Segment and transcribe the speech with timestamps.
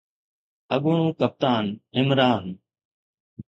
[0.75, 1.65] اڳوڻو ڪپتان
[1.97, 2.43] عمران